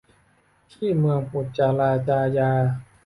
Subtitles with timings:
[0.73, 2.51] ที่เมืองปุจราจายา